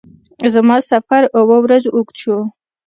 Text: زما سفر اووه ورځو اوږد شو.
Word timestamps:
زما 0.53 0.77
سفر 0.89 1.21
اووه 1.39 1.57
ورځو 1.63 1.89
اوږد 1.95 2.15
شو. 2.21 2.37